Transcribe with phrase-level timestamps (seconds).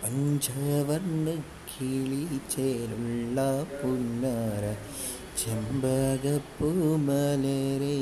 [0.00, 1.28] പഞ്ചവർണ്ണ
[1.68, 3.38] കിളിചേരുള്ള
[3.72, 4.64] പുന്നാര
[5.36, 6.70] ചെമ്പകപ്പൂ
[7.06, 7.96] മലരേ